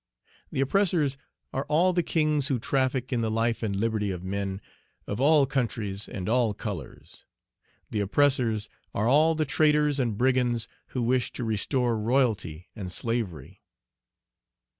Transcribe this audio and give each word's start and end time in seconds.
The 0.51 0.61
oppressors 0.61 1.15
are 1.53 1.63
all 1.65 1.93
the 1.93 2.01
kings 2.01 2.47
who 2.47 2.57
traffic 2.57 3.13
in 3.13 3.21
the 3.21 3.29
life 3.29 3.61
and 3.61 3.75
liberty 3.75 4.09
of 4.09 4.23
men 4.23 4.59
of 5.05 5.21
all 5.21 5.45
countries 5.45 6.09
and 6.09 6.27
all 6.27 6.55
colors. 6.55 7.23
The 7.91 7.99
oppressors 7.99 8.67
are 8.95 9.07
all 9.07 9.35
the 9.35 9.45
traitors 9.45 9.99
and 9.99 10.17
brigands 10.17 10.67
who 10.87 11.03
wish 11.03 11.31
to 11.33 11.43
restore 11.43 11.95
royalty 11.99 12.67
and 12.75 12.91
slavery." 12.91 13.61